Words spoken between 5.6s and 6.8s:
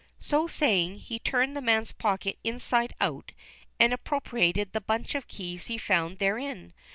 he found therein.